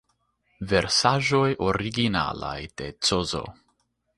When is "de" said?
2.81-2.89